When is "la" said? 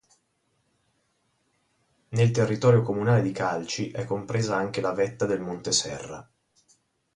4.81-4.93